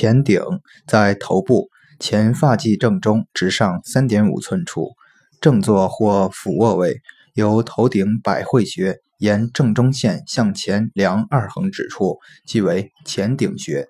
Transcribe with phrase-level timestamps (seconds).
[0.00, 0.40] 前顶
[0.86, 4.92] 在头部前发际正中直上三点五寸处
[5.40, 7.02] 正坐或俯卧位
[7.34, 13.88] 由头顶百会穴沿正中线向前量二横指处即为前顶穴。